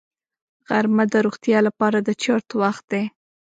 [0.67, 3.03] غرمه د روغتیا لپاره د چرت وخت دی